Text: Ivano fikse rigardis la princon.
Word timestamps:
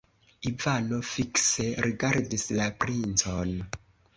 Ivano 0.51 1.01
fikse 1.09 1.67
rigardis 1.87 2.49
la 2.61 2.71
princon. 2.85 3.57